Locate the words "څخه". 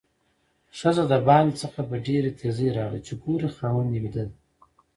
1.63-1.79